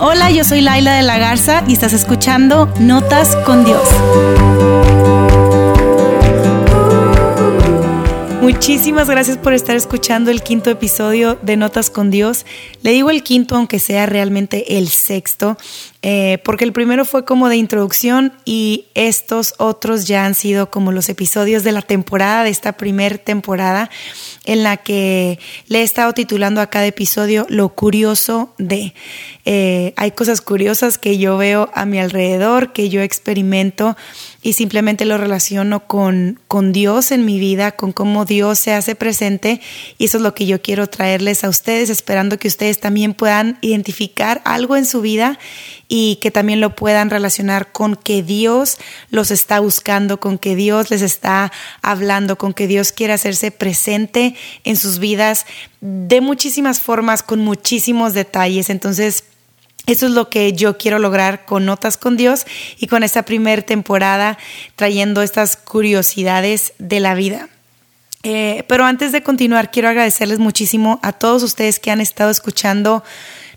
[0.00, 3.82] Hola, yo soy Laila de la Garza y estás escuchando Notas con Dios.
[8.50, 12.46] Muchísimas gracias por estar escuchando el quinto episodio de Notas con Dios.
[12.80, 15.58] Le digo el quinto aunque sea realmente el sexto,
[16.00, 20.92] eh, porque el primero fue como de introducción y estos otros ya han sido como
[20.92, 23.90] los episodios de la temporada, de esta primer temporada,
[24.46, 28.94] en la que le he estado titulando a cada episodio Lo curioso de.
[29.44, 33.94] Eh, hay cosas curiosas que yo veo a mi alrededor, que yo experimento
[34.40, 38.94] y simplemente lo relaciono con, con Dios en mi vida, con cómo Dios se hace
[38.94, 39.60] presente
[39.98, 43.58] y eso es lo que yo quiero traerles a ustedes, esperando que ustedes también puedan
[43.62, 45.38] identificar algo en su vida
[45.88, 48.78] y que también lo puedan relacionar con que Dios
[49.10, 51.50] los está buscando, con que Dios les está
[51.82, 55.46] hablando, con que Dios quiere hacerse presente en sus vidas
[55.80, 58.70] de muchísimas formas, con muchísimos detalles.
[58.70, 59.24] Entonces,
[59.88, 62.44] eso es lo que yo quiero lograr con Notas con Dios
[62.78, 64.38] y con esta primera temporada
[64.76, 67.48] trayendo estas curiosidades de la vida.
[68.22, 73.02] Eh, pero antes de continuar, quiero agradecerles muchísimo a todos ustedes que han estado escuchando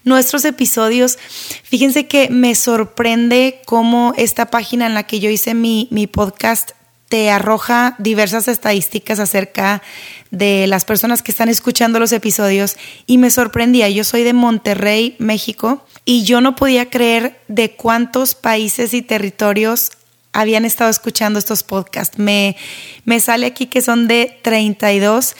[0.06, 1.18] nuestros episodios.
[1.64, 6.72] Fíjense que me sorprende cómo esta página en la que yo hice mi, mi podcast
[7.12, 9.82] te arroja diversas estadísticas acerca
[10.30, 13.90] de las personas que están escuchando los episodios y me sorprendía.
[13.90, 19.92] Yo soy de Monterrey, México, y yo no podía creer de cuántos países y territorios
[20.32, 22.18] habían estado escuchando estos podcasts.
[22.18, 22.56] Me,
[23.04, 25.36] me sale aquí que son de 32.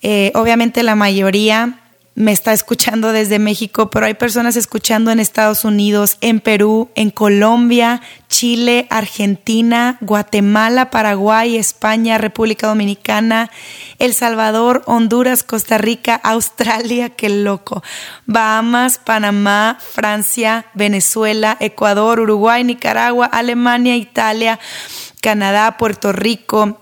[0.00, 1.79] Eh, obviamente la mayoría
[2.14, 7.10] me está escuchando desde México, pero hay personas escuchando en Estados Unidos, en Perú, en
[7.10, 13.50] Colombia, Chile, Argentina, Guatemala, Paraguay, España, República Dominicana,
[13.98, 17.82] El Salvador, Honduras, Costa Rica, Australia, qué loco,
[18.26, 24.58] Bahamas, Panamá, Francia, Venezuela, Ecuador, Uruguay, Nicaragua, Alemania, Italia,
[25.20, 26.80] Canadá, Puerto Rico,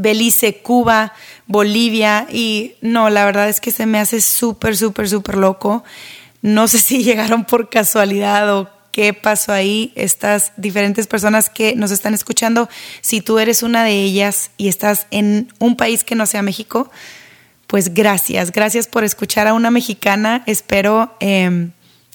[0.00, 1.12] Belice, Cuba,
[1.46, 5.84] Bolivia y no, la verdad es que se me hace súper, súper, súper loco.
[6.42, 11.90] No sé si llegaron por casualidad o qué pasó ahí, estas diferentes personas que nos
[11.90, 12.68] están escuchando.
[13.00, 16.90] Si tú eres una de ellas y estás en un país que no sea México,
[17.68, 20.42] pues gracias, gracias por escuchar a una mexicana.
[20.46, 21.72] Espero em,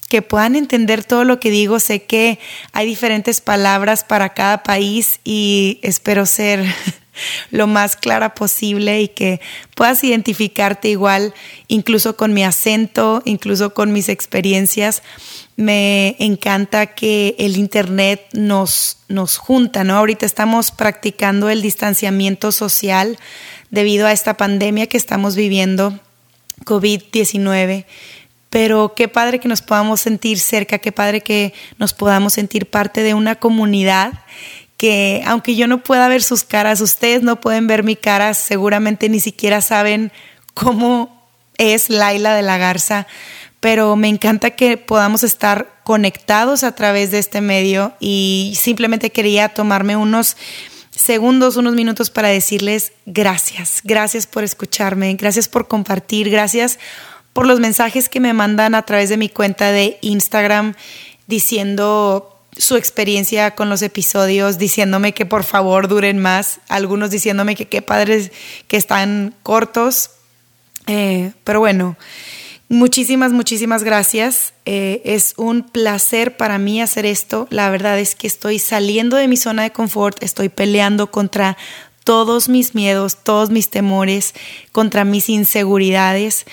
[0.08, 1.80] que puedan entender todo lo que digo.
[1.80, 2.38] Sé que
[2.72, 6.66] hay diferentes palabras para cada país y espero ser
[7.50, 9.40] lo más clara posible y que
[9.74, 11.34] puedas identificarte igual,
[11.68, 15.02] incluso con mi acento, incluso con mis experiencias.
[15.56, 19.96] Me encanta que el Internet nos, nos junta, ¿no?
[19.96, 23.18] Ahorita estamos practicando el distanciamiento social
[23.70, 25.98] debido a esta pandemia que estamos viviendo,
[26.64, 27.84] COVID-19
[28.54, 33.02] pero qué padre que nos podamos sentir cerca, qué padre que nos podamos sentir parte
[33.02, 34.12] de una comunidad
[34.76, 39.08] que aunque yo no pueda ver sus caras, ustedes no pueden ver mi cara, seguramente
[39.08, 40.12] ni siquiera saben
[40.54, 43.06] cómo es Laila de la Garza,
[43.60, 49.50] pero me encanta que podamos estar conectados a través de este medio y simplemente quería
[49.50, 50.36] tomarme unos
[50.90, 56.78] segundos, unos minutos para decirles gracias, gracias por escucharme, gracias por compartir, gracias
[57.32, 60.74] por los mensajes que me mandan a través de mi cuenta de Instagram
[61.26, 67.66] diciendo su experiencia con los episodios, diciéndome que por favor duren más, algunos diciéndome que
[67.66, 68.30] qué padres
[68.68, 70.10] que están cortos.
[70.86, 71.96] Eh, pero bueno,
[72.68, 74.54] muchísimas, muchísimas gracias.
[74.64, 77.48] Eh, es un placer para mí hacer esto.
[77.50, 81.56] La verdad es que estoy saliendo de mi zona de confort, estoy peleando contra
[82.04, 84.34] todos mis miedos, todos mis temores,
[84.72, 86.44] contra mis inseguridades.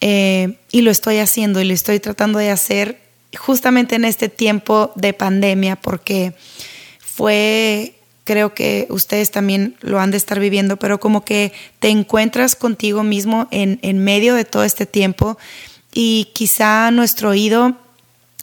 [0.00, 4.92] Eh, y lo estoy haciendo y lo estoy tratando de hacer justamente en este tiempo
[4.94, 6.34] de pandemia, porque
[6.98, 12.56] fue, creo que ustedes también lo han de estar viviendo, pero como que te encuentras
[12.56, 15.38] contigo mismo en, en medio de todo este tiempo
[15.92, 17.76] y quizá nuestro oído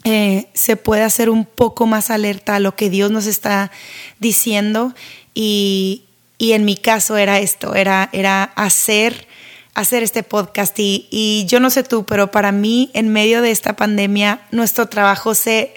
[0.03, 3.71] eh, se puede hacer un poco más alerta a lo que Dios nos está
[4.19, 4.93] diciendo
[5.33, 6.03] y,
[6.37, 9.26] y en mi caso era esto, era, era hacer
[9.77, 13.75] hacer este podcast y, yo no sé tú, pero para mí en medio de esta
[13.75, 15.75] pandemia nuestro trabajo se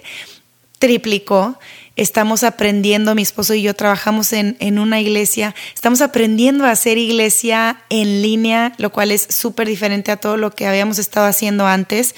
[0.78, 1.58] triplicó
[1.96, 6.96] estamos aprendiendo, mi esposo y yo trabajamos en, en una iglesia, estamos aprendiendo a hacer
[6.96, 11.66] iglesia en línea, lo cual es súper diferente a todo lo que habíamos estado haciendo
[11.66, 12.14] antes.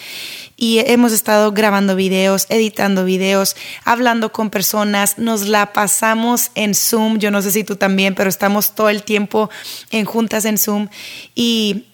[0.63, 7.19] Y hemos estado grabando videos, editando videos, hablando con personas, nos la pasamos en Zoom,
[7.19, 9.51] yo no sé si tú también, pero estamos todo el tiempo
[9.91, 10.87] en juntas en Zoom.
[11.35, 11.87] Y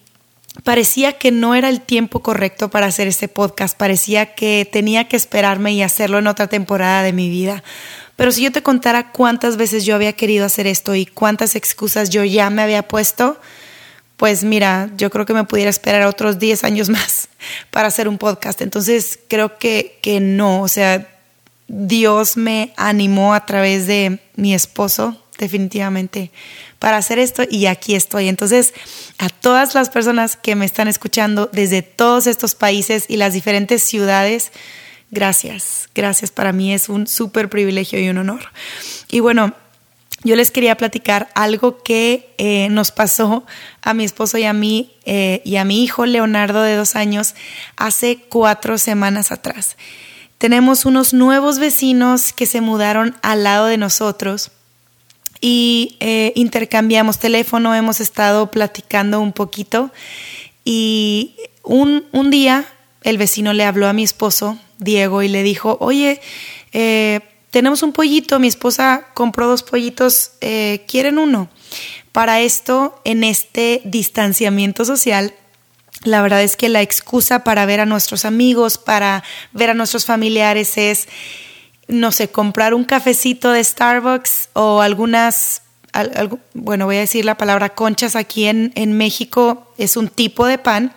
[0.64, 5.16] parecía que no era el tiempo correcto para hacer este podcast, parecía que tenía que
[5.16, 7.64] esperarme y hacerlo en otra temporada de mi vida.
[8.16, 12.10] Pero si yo te contara cuántas veces yo había querido hacer esto y cuántas excusas
[12.10, 13.40] yo ya me había puesto,
[14.18, 17.28] pues mira, yo creo que me pudiera esperar otros 10 años más
[17.70, 18.60] para hacer un podcast.
[18.60, 21.08] Entonces creo que, que no, o sea,
[21.68, 26.32] Dios me animó a través de mi esposo, definitivamente,
[26.80, 28.26] para hacer esto y aquí estoy.
[28.28, 28.74] Entonces,
[29.18, 33.84] a todas las personas que me están escuchando desde todos estos países y las diferentes
[33.84, 34.50] ciudades,
[35.12, 36.32] gracias, gracias.
[36.32, 38.50] Para mí es un súper privilegio y un honor.
[39.08, 39.54] Y bueno,
[40.24, 43.44] yo les quería platicar algo que eh, nos pasó
[43.82, 47.34] a mi esposo y a mí eh, y a mi hijo Leonardo de dos años
[47.76, 49.76] hace cuatro semanas atrás.
[50.38, 54.50] Tenemos unos nuevos vecinos que se mudaron al lado de nosotros
[55.40, 59.92] y eh, intercambiamos teléfono, hemos estado platicando un poquito
[60.64, 62.66] y un, un, día
[63.02, 66.20] el vecino le habló a mi esposo, Diego, y le dijo, oye,
[67.50, 71.48] tenemos un pollito, mi esposa compró dos pollitos, eh, ¿quieren uno?
[72.12, 75.34] Para esto, en este distanciamiento social,
[76.04, 80.04] la verdad es que la excusa para ver a nuestros amigos, para ver a nuestros
[80.04, 81.08] familiares es
[81.88, 85.62] no sé, comprar un cafecito de Starbucks o algunas,
[86.52, 90.58] bueno, voy a decir la palabra conchas aquí en, en México, es un tipo de
[90.58, 90.92] pan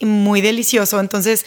[0.00, 0.98] muy delicioso.
[0.98, 1.44] Entonces,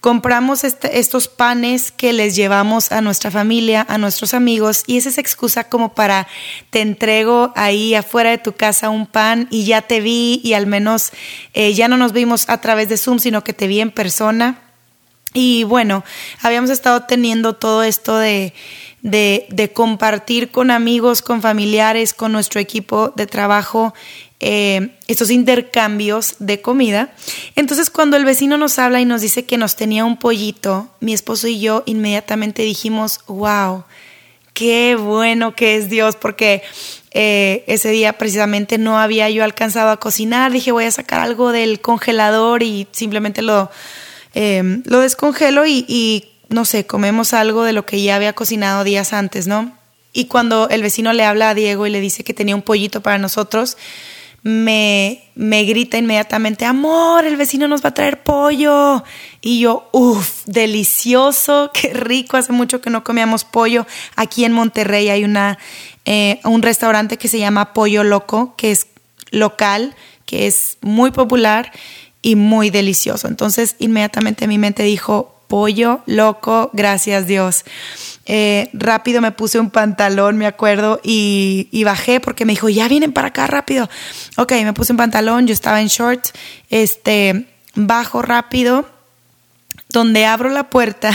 [0.00, 5.10] compramos este, estos panes que les llevamos a nuestra familia, a nuestros amigos, y esa
[5.10, 6.26] es excusa como para
[6.70, 10.66] te entrego ahí afuera de tu casa un pan y ya te vi y al
[10.66, 11.12] menos
[11.52, 14.62] eh, ya no nos vimos a través de Zoom, sino que te vi en persona.
[15.32, 16.02] Y bueno,
[16.42, 18.52] habíamos estado teniendo todo esto de,
[19.02, 23.94] de, compartir con amigos, con familiares, con nuestro equipo de trabajo,
[24.40, 27.12] eh, estos intercambios de comida.
[27.56, 31.12] Entonces cuando el vecino nos habla y nos dice que nos tenía un pollito, mi
[31.12, 33.84] esposo y yo inmediatamente dijimos, wow,
[34.54, 36.62] qué bueno que es Dios, porque
[37.12, 41.52] eh, ese día precisamente no había yo alcanzado a cocinar, dije voy a sacar algo
[41.52, 43.42] del congelador y simplemente
[44.34, 49.12] Em, lo descongelo y, no sé, comemos algo de lo que ya había cocinado días
[49.12, 49.76] antes, ¿no?
[50.12, 53.00] Y cuando el vecino le habla a Diego y le dice que tenía un pollito
[53.00, 53.76] para nosotros,
[54.42, 59.04] me, me grita inmediatamente, amor, el vecino nos va a traer pollo.
[59.40, 63.86] Y yo, uff, delicioso, qué rico, hace mucho que no comíamos pollo.
[64.16, 65.58] Aquí en Monterrey hay una,
[66.04, 68.86] eh, un restaurante que se llama Pollo Loco, que es
[69.30, 69.94] local,
[70.26, 71.72] que es muy popular
[72.22, 73.28] y muy delicioso.
[73.28, 77.64] Entonces inmediatamente mi mente dijo, pollo loco, gracias Dios.
[78.32, 83.12] Eh, rápido me puse un pantalón, me acuerdo, y, bajé porque me dijo, ya vienen
[83.12, 83.90] para acá rápido.
[84.36, 86.32] Ok, me puse un pantalón, yo estaba en shorts,
[86.68, 88.88] este, bajo rápido,
[89.88, 91.10] donde abro la puerta,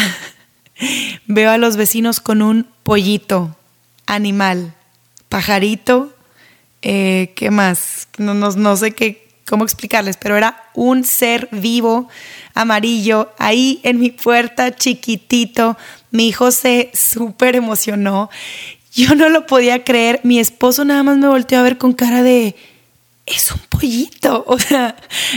[1.26, 3.56] veo a los vecinos con un pollito,
[4.08, 4.74] animal,
[5.30, 6.14] pajarito,
[6.82, 8.10] eh, ¿qué más?
[8.18, 12.10] No, no, no sé qué, cómo explicarles, pero era un ser vivo
[12.56, 15.78] amarillo ahí en mi puerta chiquitito.
[16.10, 18.30] Mi hijo se súper emocionó.
[18.94, 20.22] Yo no lo podía creer.
[20.24, 22.56] Mi esposo nada más me volteó a ver con cara de,
[23.26, 24.16] es un pollito.
[24.48, 24.96] O sea,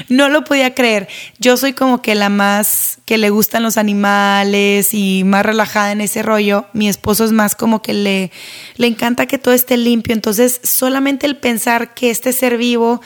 [0.08, 1.08] no lo podía creer.
[1.38, 6.00] Yo soy como que la más que le gustan los animales y más relajada en
[6.00, 6.66] ese rollo.
[6.72, 8.30] Mi esposo es más como que le,
[8.76, 10.14] le encanta que todo esté limpio.
[10.14, 13.00] Entonces, solamente el pensar que este ser vivo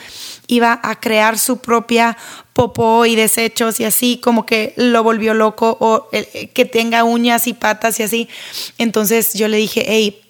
[0.47, 2.17] iba a crear su propia
[2.53, 7.47] popó y desechos y así, como que lo volvió loco o eh, que tenga uñas
[7.47, 8.29] y patas y así.
[8.77, 10.22] Entonces yo le dije, hey,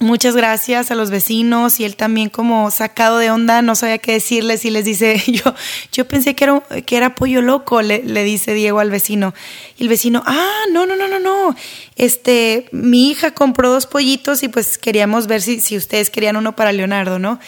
[0.00, 4.12] muchas gracias a los vecinos y él también como sacado de onda, no sabía qué
[4.12, 5.54] decirles y les dice, yo,
[5.92, 9.34] yo pensé que era, que era pollo loco, le, le, dice Diego al vecino.
[9.78, 11.56] Y el vecino, ah, no, no, no, no, no,
[11.96, 16.56] este, mi hija compró dos pollitos y pues queríamos ver si, si ustedes querían uno
[16.56, 17.38] para Leonardo, ¿no?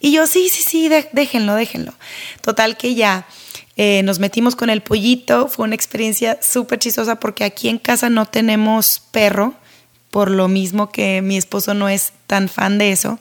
[0.00, 1.94] Y yo, sí, sí, sí, déjenlo, déjenlo.
[2.40, 3.26] Total que ya.
[3.76, 8.10] Eh, nos metimos con el pollito, fue una experiencia súper chistosa porque aquí en casa
[8.10, 9.54] no tenemos perro,
[10.12, 13.18] por lo mismo que mi esposo no es tan fan de eso.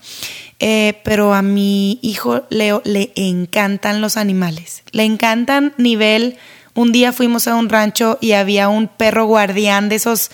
[0.60, 4.84] Eh, pero a mi hijo Leo le encantan los animales.
[4.92, 6.38] Le encantan nivel.
[6.76, 10.32] Un día fuimos a un rancho y había un perro guardián de esos,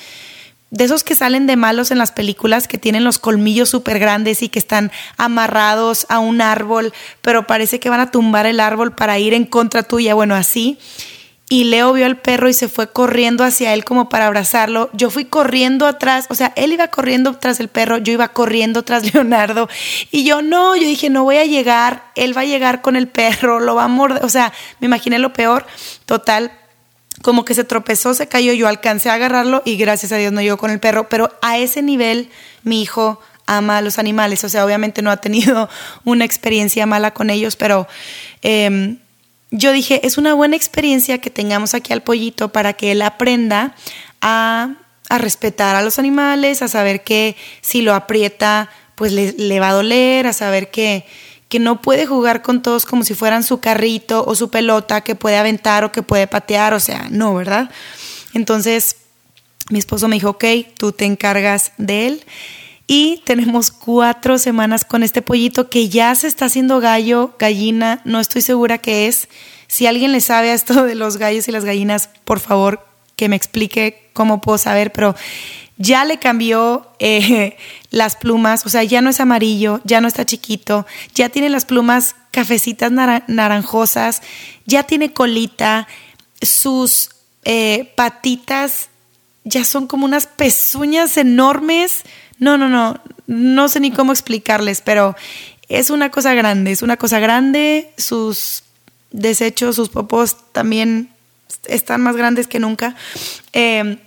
[0.71, 4.41] de esos que salen de malos en las películas, que tienen los colmillos súper grandes
[4.41, 8.95] y que están amarrados a un árbol, pero parece que van a tumbar el árbol
[8.95, 10.15] para ir en contra tuya.
[10.15, 10.79] Bueno, así.
[11.49, 14.89] Y Leo vio al perro y se fue corriendo hacia él como para abrazarlo.
[14.91, 18.83] Yo fui corriendo atrás, o sea, él iba corriendo tras el perro, yo iba corriendo
[18.83, 19.69] tras Leonardo
[20.11, 23.07] y yo no, yo dije, no voy a llegar, él va a llegar con el
[23.07, 25.65] perro, lo va a morder, o sea, me imaginé lo peor,
[26.05, 26.51] total.
[27.23, 30.41] Como que se tropezó, se cayó, yo alcancé a agarrarlo y gracias a Dios no
[30.41, 32.29] llegó con el perro, pero a ese nivel
[32.63, 35.69] mi hijo ama a los animales, o sea, obviamente no ha tenido
[36.03, 37.87] una experiencia mala con ellos, pero
[38.43, 38.97] eh,
[39.51, 43.75] yo dije, es una buena experiencia que tengamos aquí al pollito para que él aprenda
[44.21, 44.75] a,
[45.09, 50.27] respetar a los animales, a saber que si lo aprieta, pues le, va a doler,
[50.27, 51.05] a saber que,
[51.47, 55.15] que no puede jugar con todos como si fueran su carrito o su pelota que
[55.15, 57.71] puede aventar o que puede patear, o sea, no, ¿verdad?
[58.33, 58.97] Entonces,
[59.69, 60.43] mi esposo me dijo, ok,
[60.77, 62.25] tú te encargas de él.
[62.87, 68.21] Y tenemos cuatro semanas con este pollito que ya se está haciendo gallo, gallina, no
[68.21, 69.27] estoy segura qué es.
[69.67, 73.27] Si alguien le sabe a esto de los gallos y las gallinas, por favor que
[73.27, 75.15] me explique cómo puedo saber, pero
[75.77, 77.57] ya le cambió eh,
[77.91, 81.65] las plumas, o sea, ya no es amarillo, ya no está chiquito, ya tiene las
[81.65, 84.21] plumas cafecitas naranjosas,
[84.65, 85.87] ya tiene colita,
[86.41, 87.09] sus
[87.43, 88.89] eh, patitas
[89.43, 92.03] ya son como unas pezuñas enormes
[92.39, 95.15] no, no, no, no sé ni cómo explicarles, pero
[95.69, 98.63] es una cosa grande, es una cosa grande, sus
[99.11, 101.09] desechos, sus popos también
[101.65, 102.95] están más grandes que nunca.
[103.53, 103.99] Eh,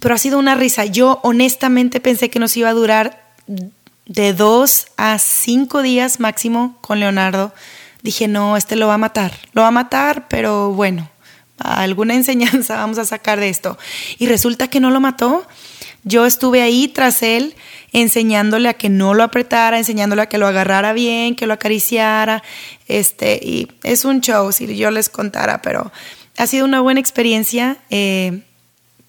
[0.00, 0.84] pero ha sido una risa.
[0.84, 3.34] Yo honestamente pensé que nos iba a durar
[4.06, 7.52] de dos a cinco días máximo con Leonardo.
[8.02, 11.10] Dije, no, este lo va a matar, lo va a matar, pero bueno,
[11.58, 13.78] alguna enseñanza vamos a sacar de esto.
[14.18, 15.46] Y resulta que no lo mató.
[16.04, 17.54] Yo estuve ahí tras él
[17.92, 22.42] enseñándole a que no lo apretara, enseñándole a que lo agarrara bien, que lo acariciara,
[22.88, 25.92] este, y es un show si yo les contara, pero
[26.36, 27.76] ha sido una buena experiencia.
[27.90, 28.42] Eh,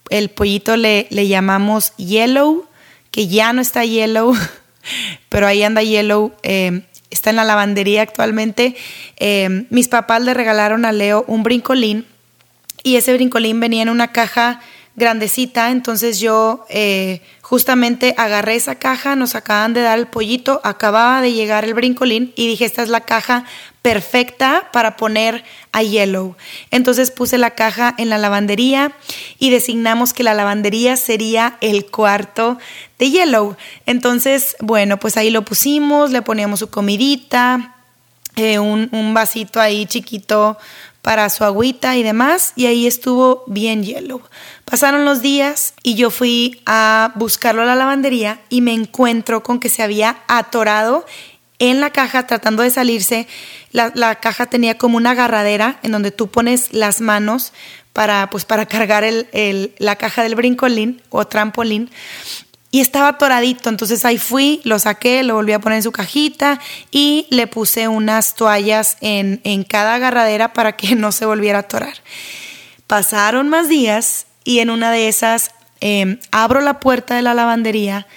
[0.10, 2.65] el pollito le, le llamamos Yellow,
[3.12, 4.36] que ya no está Yellow,
[5.29, 6.33] pero ahí anda Yellow.
[6.43, 6.81] Eh,
[7.12, 8.75] está en la lavandería actualmente.
[9.17, 12.05] Eh, mis papás le regalaron a Leo un brincolín
[12.83, 14.62] y ese brincolín venía en una caja
[14.95, 21.21] grandecita, entonces yo eh, justamente agarré esa caja, nos acaban de dar el pollito, acababa
[21.21, 23.45] de llegar el brincolín y dije, esta es la caja
[23.81, 26.36] perfecta para poner a Yellow.
[26.69, 28.91] Entonces puse la caja en la lavandería
[29.39, 32.57] y designamos que la lavandería sería el cuarto
[33.00, 33.55] de Yellow.
[33.86, 37.75] Entonces, bueno, pues ahí lo pusimos, le poníamos su comidita,
[38.36, 40.57] eh, un, un vasito ahí chiquito
[41.01, 44.22] para su agüita y demás, y ahí estuvo bien Yellow.
[44.65, 49.60] Pasaron los días y yo fui a buscarlo a la lavandería y me encuentro con
[49.60, 51.05] que se había atorado
[51.60, 53.27] en la caja tratando de salirse.
[53.72, 57.53] La, caja tenía como una agarradera en donde tú pones las manos
[57.93, 61.89] para, pues, para cargar el, la caja del brincolín o trampolín.
[62.73, 66.59] Y estaba atoradito, entonces ahí fui, lo saqué, lo volví a poner en su cajita
[66.89, 71.61] y le puse unas toallas en, en cada agarradera para que no se volviera a
[71.61, 71.95] atorar.
[72.87, 78.07] Pasaron más días y en una de esas em, abro la puerta de la lavandería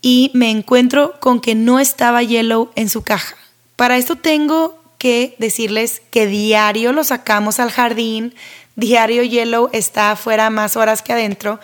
[0.00, 3.36] y me encuentro con que no estaba Yellow en su caja.
[3.76, 8.34] Para esto tengo que decirles que diario lo sacamos al jardín,
[8.76, 11.60] diario Yellow está afuera más horas que adentro,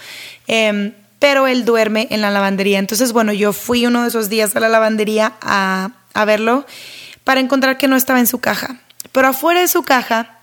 [0.47, 2.79] em, pero él duerme en la lavandería.
[2.79, 6.67] Entonces, bueno, yo fui uno de esos días a la lavandería a, a verlo
[7.25, 8.77] para encontrar que no estaba en su caja.
[9.13, 10.39] Pero afuera de su caja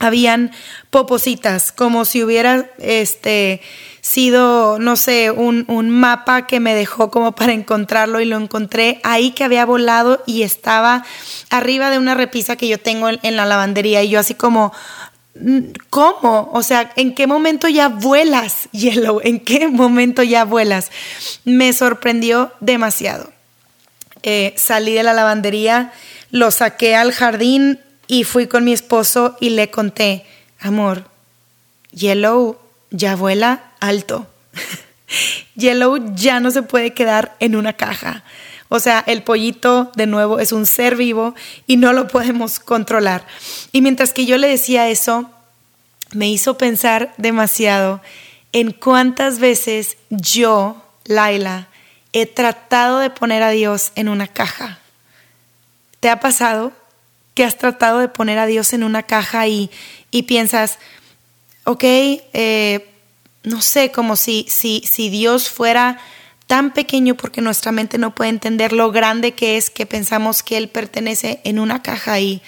[0.00, 0.50] habían
[0.90, 3.60] popositas, como si hubiera este
[4.00, 9.00] sido, no sé, un, un, mapa que me dejó como para encontrarlo y lo encontré
[9.04, 11.04] ahí que había volado y estaba
[11.50, 14.72] arriba de una repisa que yo tengo en, la lavandería y yo así como,
[15.90, 16.50] ¿cómo?
[16.52, 19.20] O sea, ¿en qué momento ya vuelas, Yellow?
[19.22, 20.90] ¿En qué momento ya vuelas?
[21.44, 23.32] Me sorprendió demasiado.
[24.22, 25.92] Eh, salí de la lavandería,
[26.30, 27.80] lo saqué al jardín,
[28.10, 30.26] y fui con mi esposo y le conté,
[30.58, 31.04] amor,
[31.92, 32.58] Yellow
[32.90, 34.26] ya vuela alto.
[35.54, 38.24] Yellow ya no se puede quedar en una caja.
[38.70, 41.34] O sea, el pollito, de nuevo, es un ser vivo
[41.66, 43.26] y no lo podemos controlar.
[43.72, 45.30] Y mientras que yo le decía eso,
[46.12, 48.00] me hizo pensar demasiado
[48.52, 51.68] en cuántas veces yo, Laila,
[52.14, 54.78] he tratado de poner a Dios en una caja.
[56.00, 56.72] ¿Te ha pasado?
[57.34, 59.70] que has tratado de poner a Dios en una caja y,
[60.26, 60.78] piensas,
[61.64, 62.90] ok, eh,
[63.44, 65.98] no sé, como si, si, si Dios fuera
[66.50, 70.56] tan pequeño porque nuestra mente no puede entender lo grande que es que pensamos que
[70.56, 72.42] Él pertenece en una caja ahí.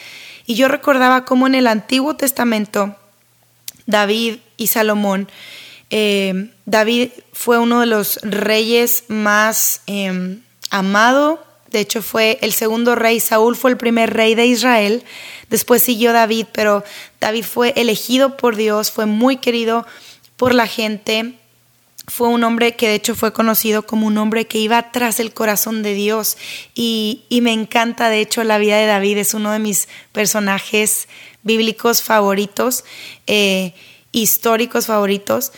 [0.45, 2.97] Y yo recordaba cómo en el Antiguo Testamento
[3.87, 5.31] David y Salomón.
[5.91, 10.41] Eh, David fue uno de los reyes más eh,
[10.71, 11.41] amado.
[11.71, 13.21] De hecho, fue el segundo rey.
[13.21, 15.05] Saúl fue el primer rey de Israel.
[15.49, 16.83] Después siguió David, pero
[17.21, 19.87] David fue elegido por Dios, fue muy querido
[20.37, 21.37] por la gente.
[22.15, 25.33] Fue un hombre que de hecho fue conocido como un hombre que iba tras el
[25.33, 26.37] corazón de Dios.
[26.75, 29.17] Y, me encanta, de hecho, la vida de David.
[29.17, 31.09] Es uno de mis personajes
[31.43, 32.85] bíblicos favoritos,
[33.27, 33.73] eh,
[34.13, 35.53] históricos favoritos.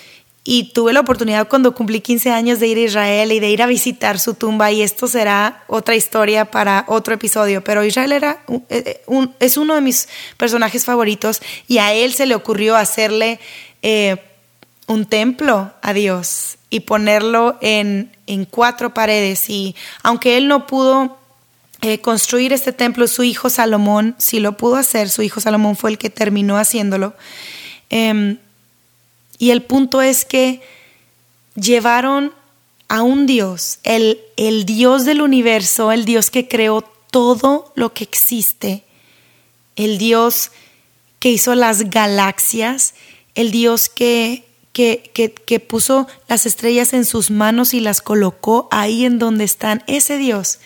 [0.45, 3.61] Y tuve la oportunidad cuando cumplí 15 años de ir a Israel y de ir
[3.61, 7.65] a visitar su tumba y esto será otra historia para otro episodio.
[7.65, 9.03] Pero Israel era eh,
[9.41, 13.41] es uno de mis personajes favoritos y a él se le ocurrió hacerle
[13.83, 14.19] eh,
[14.87, 19.49] un templo a Dios y ponerlo en, en cuatro paredes.
[19.49, 21.19] Y aunque él no pudo
[21.81, 25.11] eh, construir este templo, su hijo Salomón sí lo pudo hacer.
[25.11, 27.15] Su hijo Salomón fue el que terminó haciéndolo.
[27.91, 28.39] Em,
[29.39, 30.63] y el punto es que
[31.55, 32.33] llevaron
[32.89, 38.05] a un Dios, el, el Dios del universo, el Dios que creó todo lo que
[38.05, 38.85] existe,
[39.77, 40.53] el Dios
[41.19, 42.95] que hizo las galaxias,
[43.35, 45.13] el Dios que, que,
[45.47, 50.19] que, puso las estrellas en sus manos y las colocó ahí en donde están, ese
[50.19, 50.59] Dios,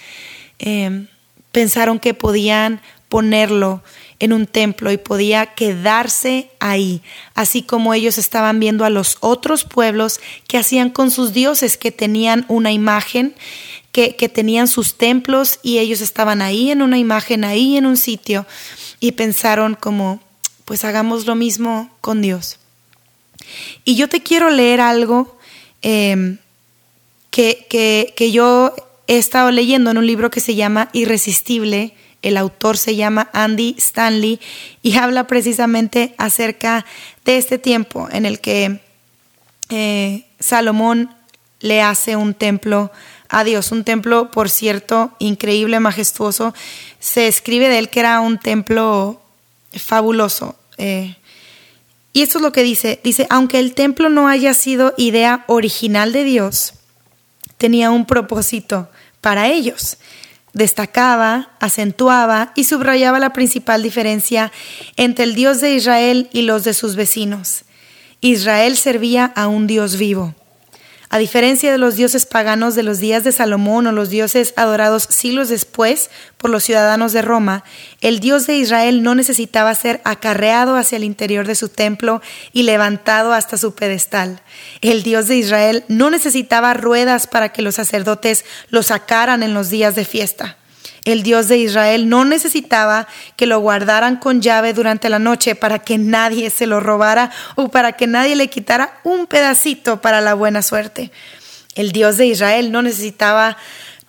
[0.58, 1.06] eh,
[1.52, 3.82] pensaron que podían ponerlo
[4.18, 7.02] en un templo y podía quedarse ahí,
[7.34, 11.92] así como ellos estaban viendo a los otros pueblos que hacían con sus dioses, que
[11.92, 13.34] tenían una imagen,
[13.92, 17.98] que, que tenían sus templos y ellos estaban ahí en una imagen, ahí en un
[17.98, 18.46] sitio,
[19.00, 20.20] y pensaron como,
[20.64, 22.58] pues hagamos lo mismo con Dios.
[23.84, 25.38] Y yo te quiero leer algo
[25.82, 26.38] em,
[27.30, 28.74] que, que, que yo
[29.06, 33.74] he estado leyendo en un libro que se llama Irresistible, el autor se llama Andy
[33.78, 34.40] Stanley
[34.82, 36.84] y habla precisamente acerca
[37.24, 38.80] de este tiempo en el que
[39.70, 41.14] eh, Salomón
[41.60, 42.90] le hace un templo
[43.28, 46.54] a Dios, un templo, por cierto, increíble, majestuoso.
[46.98, 49.20] Se escribe de él que era un templo
[49.72, 50.56] fabuloso.
[50.78, 51.16] Eh,
[52.12, 56.12] y esto es lo que dice, dice, aunque el templo no haya sido idea original
[56.12, 56.74] de Dios,
[57.56, 58.88] tenía un propósito
[59.20, 59.98] para ellos
[60.52, 64.52] destacaba, acentuaba y subrayaba la principal diferencia
[64.96, 67.64] entre el Dios de Israel y los de sus vecinos.
[68.20, 70.34] Israel servía a un Dios vivo.
[71.10, 75.04] A diferencia de los dioses paganos de los días de Salomón o los dioses adorados
[75.04, 77.64] siglos después por los ciudadanos de Roma,
[78.02, 82.20] el Dios de Israel no necesitaba ser acarreado hacia el interior de su templo
[82.52, 84.42] y levantado hasta su pedestal.
[84.82, 89.70] El Dios de Israel no necesitaba ruedas para que los sacerdotes lo sacaran en los
[89.70, 90.58] días de fiesta.
[91.08, 95.78] El Dios de Israel no necesitaba que lo guardaran con llave durante la noche para
[95.78, 100.34] que nadie se lo robara o para que nadie le quitara un pedacito para la
[100.34, 101.10] buena suerte.
[101.74, 103.56] El Dios de Israel no necesitaba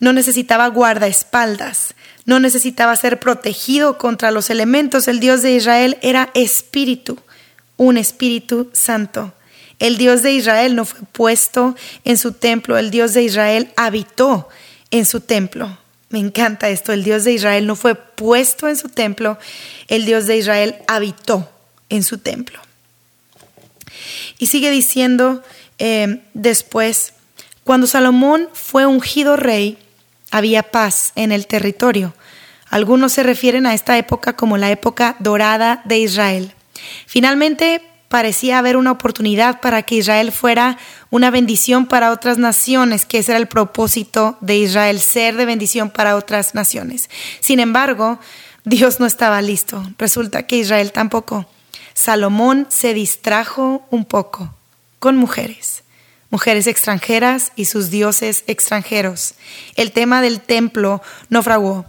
[0.02, 5.08] no necesitaba guardaespaldas, no necesitaba ser protegido contra los elementos.
[5.08, 7.18] El Dios de Israel era espíritu,
[7.78, 9.32] un espíritu santo.
[9.80, 14.50] El Dios de Israel no fue puesto en su templo, el Dios de Israel habitó
[14.92, 15.79] en su templo.
[16.10, 16.92] Me encanta esto.
[16.92, 19.38] El Dios de Israel no fue puesto en su templo,
[19.88, 21.50] el Dios de Israel habitó
[21.90, 22.60] en su templo.
[24.38, 25.44] Y sigue diciendo
[25.78, 27.14] eh, después,
[27.64, 29.78] cuando Salomón fue ungido rey,
[30.32, 32.14] había paz en el territorio.
[32.70, 36.54] Algunos se refieren a esta época como la época dorada de Israel.
[37.08, 40.78] Finalmente, parecía haber una oportunidad para que Israel fuera
[41.12, 45.92] una bendición para otras naciones, que ese era el propósito de Israel, ser de bendición
[45.92, 47.10] para otras naciones.
[47.40, 48.20] Sin embargo,
[48.66, 49.84] Dios no estaba listo.
[49.98, 51.46] Resulta que Israel tampoco.
[51.94, 54.54] Salomón se distrajo un poco
[54.98, 55.84] con mujeres,
[56.30, 59.36] mujeres extranjeras y sus dioses extranjeros.
[59.76, 61.86] El tema del templo naufragó.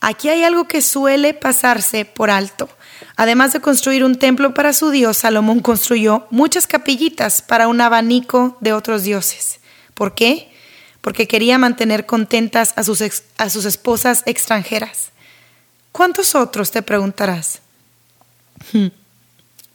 [0.00, 2.68] Aquí hay algo que suele pasarse por alto.
[3.16, 8.56] Además de construir un templo para su dios, Salomón construyó muchas capillitas para un abanico
[8.60, 9.60] de otros dioses.
[9.94, 10.52] ¿Por qué?
[11.00, 13.02] Porque quería mantener contentas a sus,
[13.38, 15.10] a sus esposas extranjeras.
[15.92, 17.60] ¿Cuántos otros te preguntarás?
[18.72, 18.88] Hmm,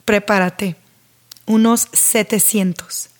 [0.04, 0.76] prepárate,
[1.46, 3.10] unos 700.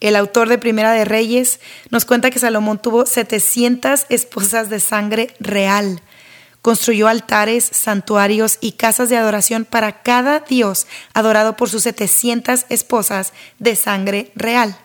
[0.00, 5.34] El autor de Primera de Reyes nos cuenta que Salomón tuvo 700 esposas de sangre
[5.40, 6.00] real
[6.62, 13.32] Construyó altares, santuarios y casas de adoración para cada dios adorado por sus 700 esposas
[13.58, 14.76] de sangre real.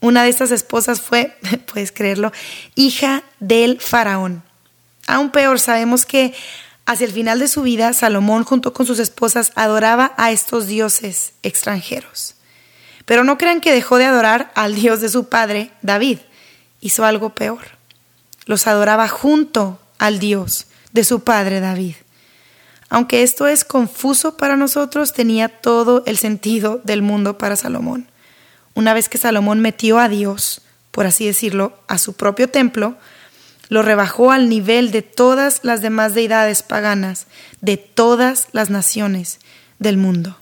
[0.00, 1.36] Una de estas esposas fue,
[1.72, 2.32] puedes creerlo,
[2.74, 4.42] hija del faraón.
[5.06, 6.34] Aún peor, sabemos que
[6.90, 11.34] Hacia el final de su vida, Salomón junto con sus esposas adoraba a estos dioses
[11.44, 12.34] extranjeros.
[13.04, 16.18] Pero no crean que dejó de adorar al Dios de su padre, David.
[16.80, 17.60] Hizo algo peor.
[18.46, 21.94] Los adoraba junto al Dios de su padre, David.
[22.88, 28.08] Aunque esto es confuso para nosotros, tenía todo el sentido del mundo para Salomón.
[28.74, 32.96] Una vez que Salomón metió a Dios, por así decirlo, a su propio templo,
[33.68, 37.28] lo rebajó al nivel de todas las demás deidades paganas,
[37.60, 39.38] de todas las naciones
[39.78, 40.36] del mundo.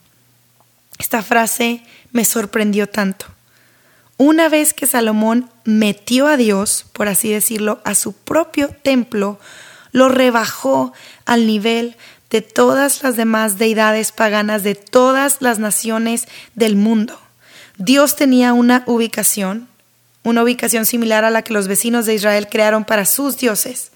[0.99, 3.27] Esta frase me sorprendió tanto.
[4.17, 9.39] Una vez que Salomón metió a Dios, por así decirlo, a su propio templo,
[9.93, 10.93] lo rebajó
[11.25, 11.97] al nivel
[12.31, 17.19] de todas las demás deidades paganas de todas las naciones del mundo.
[17.79, 19.69] Dios tenía una ubicación,
[20.25, 23.93] una ubicación similar a la que los vecinos de Israel crearon para sus dioses.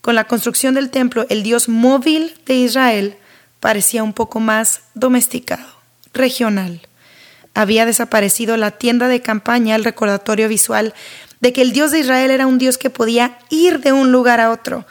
[0.00, 3.16] Con la construcción del templo, el Dios móvil de Israel
[3.60, 5.66] parecía un poco más domesticado,
[6.12, 6.82] regional.
[7.54, 10.92] Había desaparecido la tienda de campaña, el recordatorio visual
[11.40, 14.40] de que el Dios de Israel era un Dios que podía ir de un lugar
[14.40, 14.86] a otro.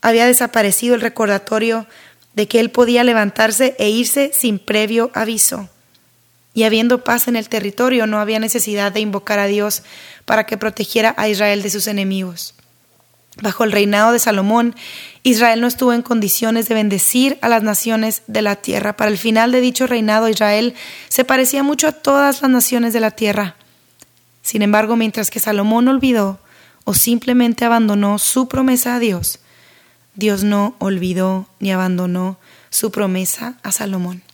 [0.00, 1.86] Había desaparecido el recordatorio
[2.34, 5.68] de que él podía levantarse e irse sin previo aviso
[6.58, 9.84] y habiendo paz en el territorio no había necesidad de invocar a Dios
[10.24, 12.54] para que protegiera a Israel de sus enemigos.
[13.40, 14.74] Bajo el reinado de Salomón,
[15.22, 18.96] Israel no estuvo en condiciones de bendecir a las naciones de la tierra.
[18.96, 20.74] Para el final de dicho reinado, Israel
[21.08, 23.54] se parecía mucho a todas las naciones de la tierra.
[24.42, 26.40] Sin embargo, mientras que Salomón olvidó
[26.82, 29.38] o simplemente abandonó su promesa a Dios,
[30.18, 32.38] Dios no olvidó ni abandonó
[32.70, 34.24] su promesa a Salomón.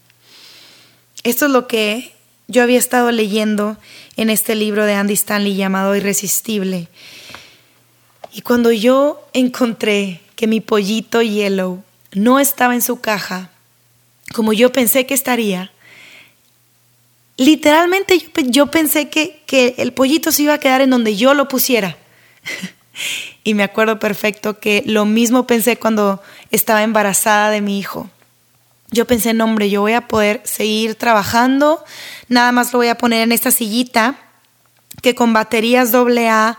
[1.24, 2.14] Esto es lo que
[2.48, 3.76] yo había estado leyendo
[4.16, 6.88] en este libro de Andy Stanley llamado Irresistible.
[8.32, 13.50] Y cuando yo encontré que mi pollito Yellow no estaba en su caja,
[14.32, 15.70] como yo pensé que estaría,
[17.36, 21.46] literalmente yo, pensé que, que el pollito se iba a quedar en donde yo lo
[21.46, 21.98] pusiera.
[23.44, 28.08] y me acuerdo perfecto que lo mismo pensé cuando estaba embarazada de mi hijo
[28.94, 31.84] yo pensé, no hombre, yo voy a poder seguir trabajando,
[32.28, 34.16] nada más lo voy a poner en esta sillita
[35.02, 36.58] que con baterías AA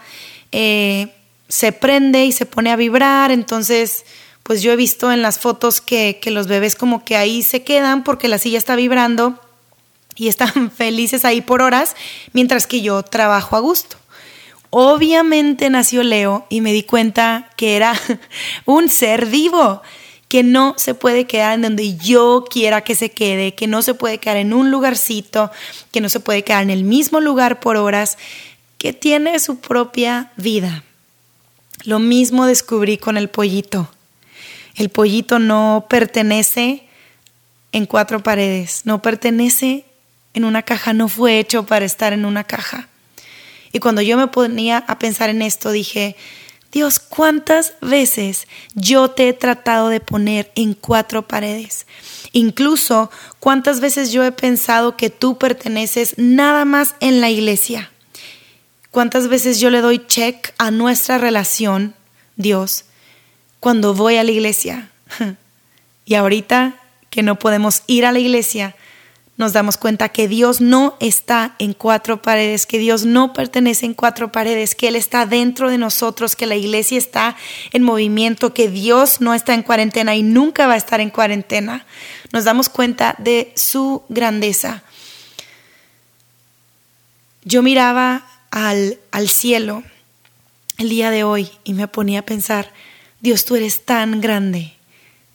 [0.51, 1.13] eh,
[1.47, 4.05] se prende y se pone a vibrar, entonces
[4.43, 7.63] pues yo he visto en las fotos que, que los bebés como que ahí se
[7.63, 9.39] quedan porque la silla está vibrando
[10.15, 11.95] y están felices ahí por horas,
[12.33, 13.97] mientras que yo trabajo a gusto.
[14.77, 17.97] Obviamente nació Leo y me di cuenta que era
[18.65, 19.81] un ser vivo
[20.27, 23.93] que no se puede quedar en donde yo quiera que se quede, que no se
[23.93, 25.49] puede quedar en un lugarcito,
[25.93, 28.17] que no se puede quedar en el mismo lugar por horas,
[28.77, 30.83] que tiene su propia vida.
[31.85, 33.89] Lo mismo descubrí con el pollito.
[34.75, 36.85] El pollito no pertenece
[37.71, 39.85] en cuatro paredes, no pertenece
[40.33, 42.89] en una caja, no fue hecho para estar en una caja.
[43.75, 46.15] Y cuando yo me ponía a pensar en esto, dije,
[46.71, 51.85] Dios, ¿cuántas veces yo te he tratado de poner en cuatro paredes?
[52.31, 53.11] Incluso,
[53.41, 57.91] ¿cuántas veces yo he pensado que tú perteneces nada más en la iglesia?
[58.91, 61.95] ¿Cuántas veces yo le doy check a nuestra relación,
[62.37, 62.85] Dios,
[63.59, 64.89] cuando voy a la iglesia?
[66.07, 66.75] Y ahorita
[67.09, 68.75] que no podemos ir a la iglesia,
[69.37, 73.93] nos damos cuenta que Dios no está en cuatro paredes, que Dios no pertenece en
[73.93, 77.35] cuatro paredes, que Él está dentro de nosotros, que la iglesia está
[77.73, 81.85] en movimiento, que Dios no está en cuarentena y nunca va a estar en cuarentena.
[82.31, 84.83] Nos damos cuenta de su grandeza.
[87.43, 89.83] Yo miraba al, al cielo
[90.77, 92.71] el día de hoy y me ponía a pensar,
[93.19, 94.73] Dios, tú eres tan grande,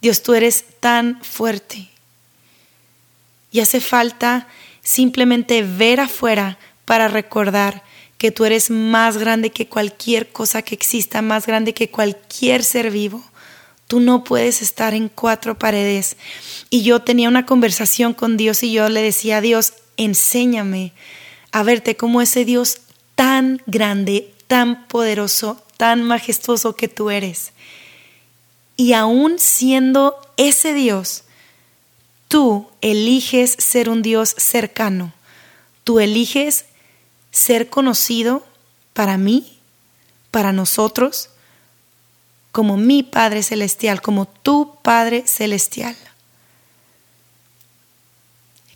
[0.01, 1.90] Dios, tú eres tan fuerte.
[3.51, 4.47] Y hace falta
[4.81, 7.83] simplemente ver afuera para recordar
[8.17, 12.91] que tú eres más grande que cualquier cosa que exista, más grande que cualquier ser
[12.91, 13.23] vivo.
[13.87, 16.17] Tú no puedes estar en cuatro paredes.
[16.69, 20.93] Y yo tenía una conversación con Dios y yo le decía a Dios, enséñame
[21.51, 22.81] a verte como ese Dios
[23.15, 27.53] tan grande, tan poderoso, tan majestuoso que tú eres.
[28.77, 31.23] Y aún siendo ese Dios,
[32.31, 35.11] Tú eliges ser un Dios cercano.
[35.83, 36.63] Tú eliges
[37.29, 38.47] ser conocido
[38.93, 39.59] para mí,
[40.31, 41.29] para nosotros,
[42.53, 45.97] como mi Padre Celestial, como tu Padre Celestial.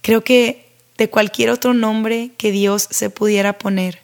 [0.01, 4.01] Creo que de cualquier otro nombre que Dios se pudiera poner,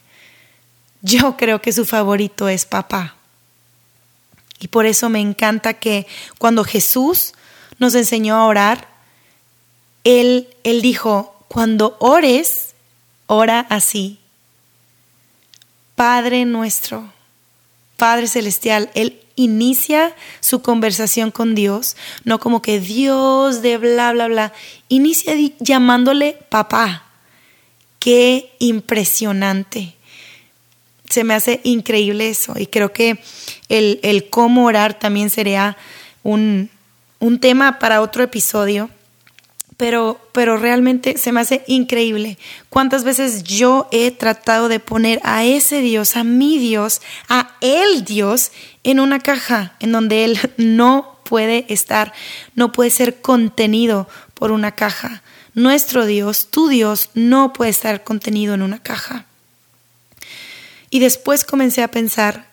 [1.02, 3.18] yo creo que su favorito es papá.
[4.62, 7.34] Y por eso me encanta que cuando Jesús
[7.80, 8.91] nos enseñó a orar,
[10.04, 12.76] Él, él dijo, cuando ores,
[13.28, 14.20] ora así.
[15.96, 17.12] Padre nuestro,
[17.98, 24.28] Padre Celestial, Él inicia su conversación con Dios, no como que Dios de bla, bla,
[24.28, 24.54] bla,
[24.90, 27.04] inicia llamándole papá.
[28.00, 29.96] Qué impresionante.
[31.10, 33.22] Se me hace increíble eso y creo que
[33.70, 35.78] el, el cómo orar también sería
[36.24, 36.70] un,
[37.20, 38.90] un tema para otro episodio
[39.82, 42.38] pero, pero realmente se me hace increíble
[42.70, 48.06] cuántas veces yo he tratado de poner a ese Dios, a mi Dios, a el
[48.06, 48.52] Dios
[48.84, 52.14] en una caja en donde Él no puede estar,
[52.54, 55.24] no puede ser contenido por una caja.
[55.56, 59.26] Nuestro Dios, tu Dios, no puede estar contenido en una caja.
[60.92, 62.46] Y después comencé a pensar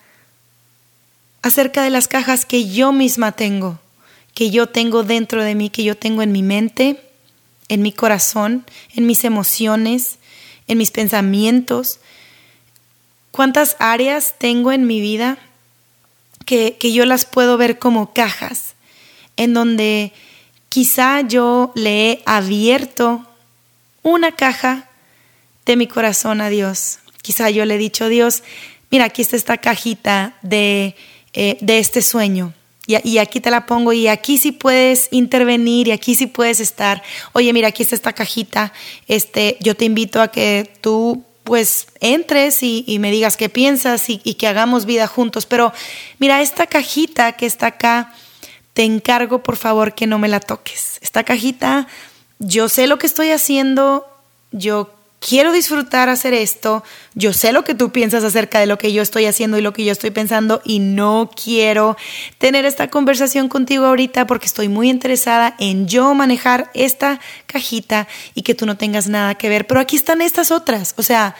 [1.42, 3.78] acerca de las cajas que yo misma tengo,
[4.32, 7.04] que yo tengo dentro de mí, que yo tengo en mi mente,
[7.68, 10.18] en mi corazón, en mis emociones,
[10.66, 12.00] en mis pensamientos.
[13.30, 15.38] ¿Cuántas áreas tengo en mi vida
[16.44, 18.74] que, que yo las puedo ver como cajas,
[19.36, 20.12] en donde
[20.68, 23.26] quizá yo le he abierto
[24.02, 24.88] una caja
[25.66, 26.98] de mi corazón a Dios?
[27.22, 28.42] Quizá yo le he dicho, Dios,
[28.90, 30.96] mira, aquí está esta cajita de,
[31.34, 32.54] eh, de este sueño
[32.88, 37.02] y, aquí te la pongo y aquí sí puedes intervenir y aquí sí puedes estar.
[37.34, 38.72] Oye, mira, aquí está esta cajita.
[39.06, 44.22] Este, yo te invito a que tú pues entres y, me digas qué piensas y,
[44.24, 45.44] y, que hagamos vida juntos.
[45.44, 45.72] Pero
[46.18, 48.14] mira, esta cajita que está acá,
[48.72, 50.98] te encargo por favor que no me la toques.
[51.02, 51.88] Esta cajita,
[52.38, 54.06] yo sé lo que estoy haciendo,
[54.50, 58.92] yo quiero disfrutar hacer esto, yo sé lo que tú piensas acerca de lo que
[58.92, 61.96] yo estoy haciendo y lo que yo estoy pensando y no quiero
[62.38, 68.42] tener esta conversación contigo ahorita porque estoy muy interesada en yo manejar esta cajita y
[68.42, 69.66] que tú no tengas nada que ver.
[69.66, 71.34] Pero aquí están estas otras, o sea,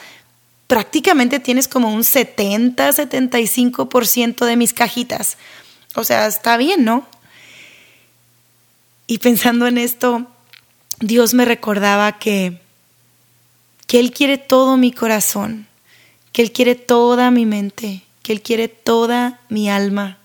[0.67, 5.37] prácticamente tienes como un 70, 75% de mis cajitas.
[5.95, 7.07] O sea, está bien, ¿no?
[9.07, 10.27] Y pensando en esto,
[10.99, 12.61] Dios me recordaba que
[13.89, 15.65] que Él quiere todo mi corazón,
[16.31, 20.19] que Él quiere toda mi mente, que Él quiere toda mi alma.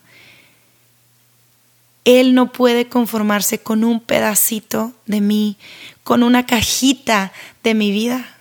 [2.03, 5.57] Él no puede conformarse con un pedacito de mí,
[6.03, 8.37] con una cajita de mi vida.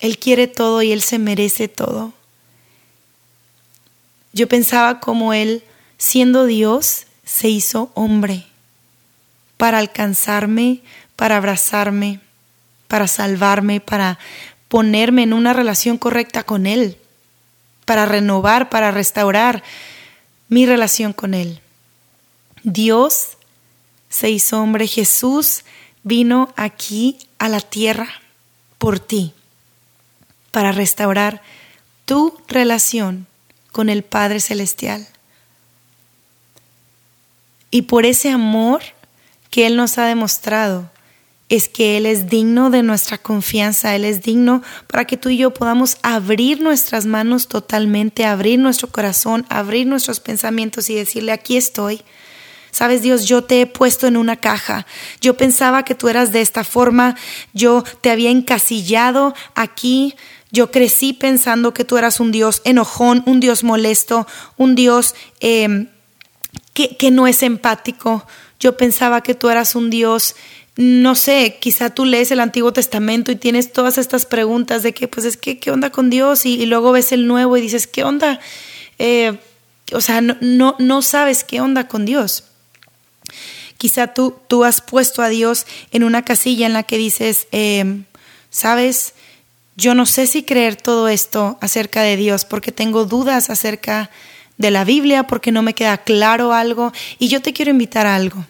[0.00, 2.12] Él quiere todo y Él se merece todo.
[4.32, 5.62] Yo pensaba como Él,
[5.96, 8.46] siendo Dios, se hizo hombre
[9.58, 10.80] para alcanzarme,
[11.14, 12.18] para abrazarme,
[12.92, 14.18] para salvarme, para
[14.68, 16.98] ponerme en una relación correcta con Él,
[17.86, 19.62] para renovar, para restaurar
[20.50, 21.62] mi relación con Él.
[22.64, 23.38] Dios
[24.10, 25.64] se hizo hombre, Jesús
[26.02, 28.08] vino aquí a la tierra
[28.76, 29.32] por ti,
[30.50, 31.40] para restaurar
[32.04, 33.26] tu relación
[33.70, 35.08] con el Padre Celestial.
[37.70, 38.82] Y por ese amor
[39.48, 40.91] que Él nos ha demostrado,
[41.52, 45.36] es que Él es digno de nuestra confianza, Él es digno para que tú y
[45.36, 51.58] yo podamos abrir nuestras manos totalmente, abrir nuestro corazón, abrir nuestros pensamientos y decirle, aquí
[51.58, 52.00] estoy.
[52.70, 54.86] Sabes, Dios, yo te he puesto en una caja.
[55.20, 57.16] Yo pensaba que tú eras de esta forma.
[57.52, 60.14] Yo te había encasillado aquí.
[60.52, 65.88] Yo crecí pensando que tú eras un Dios enojón, un Dios molesto, un Dios em,
[66.72, 68.26] que, que no es empático.
[68.58, 70.34] Yo pensaba que tú eras un Dios
[70.76, 75.06] no sé, quizá tú lees el Antiguo Testamento y tienes todas estas preguntas de que,
[75.06, 76.46] pues es que, ¿qué onda con Dios?
[76.46, 78.40] Y, luego ves el Nuevo y dices, ¿qué onda?
[78.98, 79.38] Eh,
[79.92, 82.44] o sea, no, no, sabes qué onda con Dios.
[83.76, 88.04] Quizá tú, tú has puesto a Dios en una casilla en la que dices, em,
[88.48, 89.12] ¿sabes?
[89.76, 94.10] Yo no sé si creer todo esto acerca de Dios porque tengo dudas acerca
[94.56, 96.92] de la Biblia, porque no me queda claro algo.
[97.18, 98.46] Y yo te quiero invitar a algo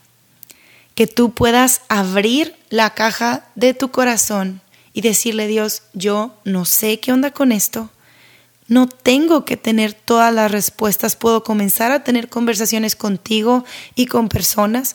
[0.95, 4.61] que tú puedas abrir la caja de tu corazón
[4.93, 7.91] y decirle, Dios, yo no sé qué onda con esto,
[8.69, 14.29] no tengo que tener todas las respuestas, puedo comenzar a tener conversaciones contigo y con
[14.29, 14.95] personas.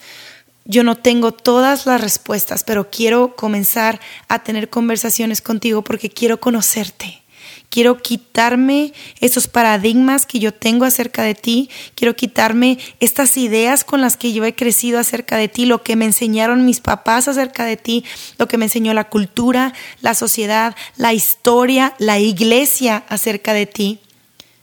[0.65, 6.39] Yo no tengo todas las respuestas, pero quiero comenzar a tener conversaciones contigo porque quiero
[6.39, 7.21] conocerte.
[7.69, 11.69] Quiero quitarme esos paradigmas que yo tengo acerca de ti.
[11.95, 15.95] Quiero quitarme estas ideas con las que yo he crecido acerca de ti, lo que
[15.95, 18.05] me enseñaron mis papás acerca de ti,
[18.37, 23.99] lo que me enseñó la cultura, la sociedad, la historia, la iglesia acerca de ti.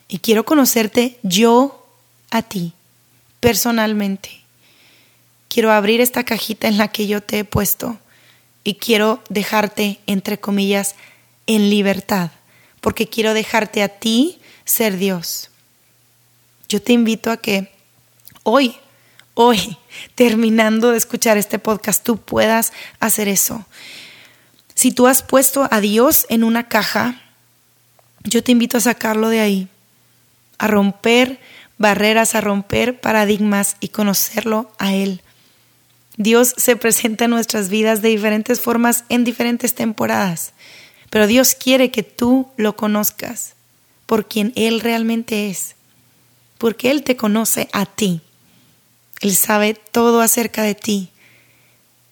[0.09, 1.87] Y quiero conocerte yo
[2.31, 2.73] a ti,
[3.41, 4.41] personalmente.
[5.49, 7.99] Quiero abrir esta cajita en la que yo te he puesto
[8.65, 10.97] y quiero dejarte, entre comillas,
[11.47, 12.31] en libertad,
[12.85, 15.49] porque quiero dejarte a ti ser Dios.
[16.69, 17.73] Yo te invito a que
[18.43, 18.77] hoy,
[19.33, 19.79] hoy,
[20.15, 23.65] terminando de escuchar este podcast, tú puedas hacer eso.
[24.75, 27.23] Si tú has puesto a Dios en una caja,
[28.23, 29.69] yo te invito a sacarlo de ahí,
[30.59, 31.41] a romper
[31.79, 35.23] barreras, a romper paradigmas y conocerlo a Él.
[36.19, 40.53] Dios se presenta en nuestras vidas de diferentes formas en diferentes temporadas,
[41.15, 43.55] pero Dios quiere que tú lo conozcas
[44.05, 45.77] por quien Él realmente es,
[46.59, 48.21] porque Él te conoce a ti.
[49.21, 51.11] Él sabe todo acerca de ti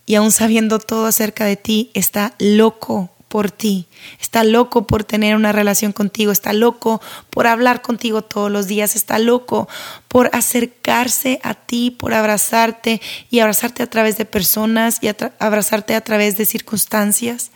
[0.07, 3.89] y aún sabiendo todo acerca de ti, está loco por ti,
[4.21, 8.95] está loco por tener una relación contigo, está loco por hablar contigo todos los días,
[8.95, 9.69] está loco
[10.07, 13.01] por acercarse a ti, por abrazarte
[13.33, 15.09] y abrazarte a través de personas y
[15.41, 17.51] abrazarte a través de circunstancias.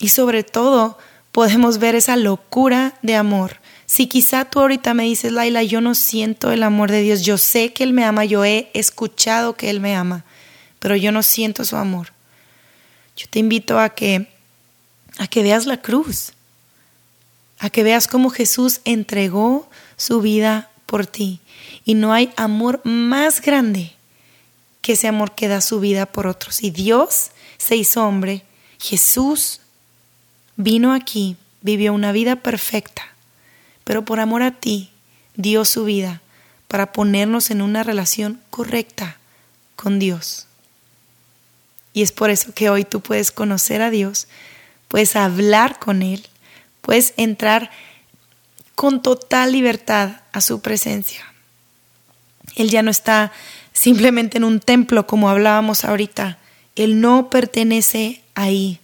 [0.00, 0.98] Y sobre todo
[1.30, 3.60] podemos ver esa locura de amor.
[3.86, 7.38] Si quizá tú ahorita me dices, Laila, yo no siento el amor de Dios, yo
[7.38, 10.24] sé que Él me ama, yo he escuchado que Él me ama,
[10.80, 12.08] pero yo no siento su amor
[13.20, 14.28] yo te invito a que
[15.18, 16.32] a que veas la cruz,
[17.58, 21.40] a que veas cómo Jesús entregó su vida por ti.
[21.84, 23.92] Y no hay amor más grande
[24.80, 26.62] que ese amor que da su vida por otros.
[26.62, 28.44] Y Dios se hizo hombre,
[28.78, 29.60] Jesús
[30.62, 33.02] vino aquí, vivió una vida perfecta,
[33.84, 34.90] pero por amor a ti
[35.34, 36.20] dio su vida
[36.68, 39.16] para ponernos en una relación correcta
[39.74, 40.46] con Dios.
[41.92, 44.28] Y es por eso que hoy tú puedes conocer a Dios,
[44.88, 46.26] puedes hablar con Él,
[46.82, 47.70] puedes entrar
[48.74, 51.24] con total libertad a su presencia.
[52.54, 53.32] Él ya no está
[53.72, 56.38] simplemente en un templo como hablábamos ahorita.
[56.76, 58.80] Él no pertenece ahí.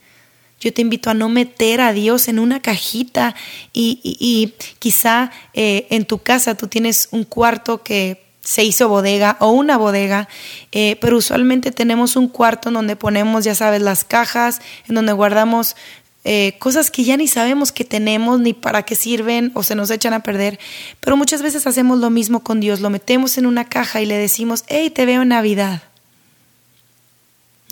[0.67, 3.37] Yo te invito a no meter a Dios en una cajita
[3.73, 9.53] y, quizá eh, en tu casa tú tienes un cuarto que se hizo bodega o
[9.53, 10.29] una bodega,
[10.73, 15.13] eh, pero usualmente tenemos un cuarto en donde ponemos, ya sabes, las cajas, en donde
[15.13, 15.77] guardamos
[16.25, 19.93] eh, cosas que ya ni sabemos que tenemos ni para qué sirven o se nos
[19.93, 20.59] echan a perder.
[20.99, 24.19] Pero muchas veces hacemos lo mismo con Dios, lo metemos en una caja y le
[24.19, 25.85] decimos, hey, te veo en Navidad.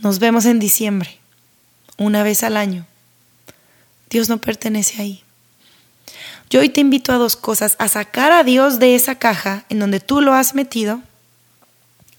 [0.00, 1.18] Nos vemos en diciembre,
[1.96, 2.86] una vez al año.
[4.10, 5.24] Dios no pertenece ahí.
[6.50, 9.78] Yo hoy te invito a dos cosas, a sacar a Dios de esa caja en
[9.78, 11.00] donde tú lo has metido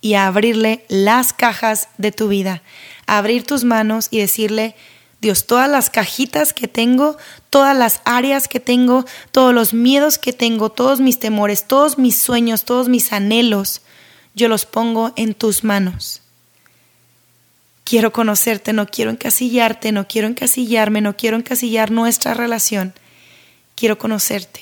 [0.02, 2.62] y a abrirle las cajas de tu vida,
[3.08, 4.76] a abrir tus manos y decirle,
[5.22, 7.18] Dios, todas las cajitas que tengo,
[7.50, 12.18] todas las áreas que tengo, todos los miedos que tengo, todos mis temores, todos mis
[12.18, 13.82] sueños, todos mis anhelos,
[14.36, 16.22] yo los pongo en tus manos.
[17.86, 22.93] Quiero conocerte, no quiero encasillarte, no quiero encasillarme, no quiero encasillar nuestra relación
[23.76, 24.62] quiero conocerte.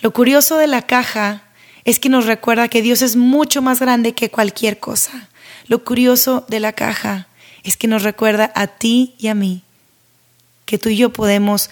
[0.00, 1.44] Lo curioso de la caja
[1.84, 5.28] es que nos recuerda que Dios es mucho más grande que cualquier cosa.
[5.66, 7.28] Lo curioso de la caja
[7.62, 9.62] es que nos recuerda a ti y a mí
[10.64, 11.70] que tú y yo podemos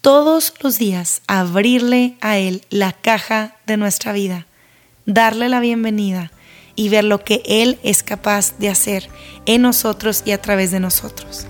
[0.00, 4.46] todos los días abrirle a Él la caja de nuestra vida,
[5.06, 6.30] darle la bienvenida
[6.76, 9.08] y ver lo que Él es capaz de hacer
[9.46, 11.46] en nosotros y a través de nosotros.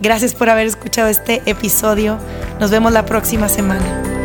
[0.00, 2.18] Gracias por haber escuchado este episodio.
[2.60, 4.23] Nos vemos la próxima semana.